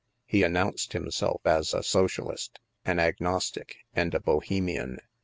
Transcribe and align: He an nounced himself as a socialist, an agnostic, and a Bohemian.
He 0.25 0.41
an 0.41 0.53
nounced 0.53 0.93
himself 0.93 1.41
as 1.45 1.75
a 1.75 1.83
socialist, 1.83 2.59
an 2.85 2.97
agnostic, 2.97 3.75
and 3.93 4.15
a 4.15 4.19
Bohemian. 4.19 4.97